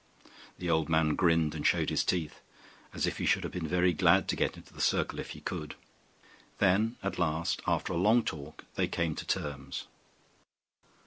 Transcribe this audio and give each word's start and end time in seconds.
The 0.57 0.67
old 0.67 0.89
man 0.89 1.13
grinned, 1.13 1.53
and 1.53 1.63
showed 1.63 1.91
his 1.91 2.03
teeth, 2.03 2.41
as 2.91 3.05
if 3.05 3.19
he 3.19 3.27
should 3.27 3.43
have 3.43 3.53
been 3.53 3.67
very 3.67 3.93
glad 3.93 4.27
to 4.29 4.35
get 4.35 4.57
into 4.57 4.73
the 4.73 4.81
circle 4.81 5.19
if 5.19 5.29
he 5.29 5.41
could. 5.41 5.75
Then 6.57 6.95
at 7.03 7.19
last, 7.19 7.61
after 7.67 7.93
a 7.93 7.97
long 7.97 8.23
talk, 8.23 8.65
they 8.73 8.87
came 8.87 9.13
to 9.13 9.27
terms. 9.27 9.85